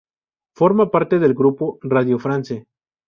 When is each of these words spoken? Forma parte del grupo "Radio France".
Forma 0.55 0.89
parte 0.89 1.19
del 1.19 1.35
grupo 1.35 1.77
"Radio 1.83 2.17
France". 2.17 2.65